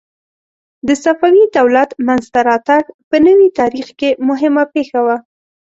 د 0.87 0.89
صفوي 1.03 1.43
دولت 1.57 1.89
منځته 2.07 2.39
راتګ 2.49 2.83
په 3.09 3.17
نوي 3.27 3.47
تاریخ 3.59 3.87
کې 3.99 4.09
مهمه 4.27 4.63
پېښه 4.73 4.99
وه. 5.05 5.17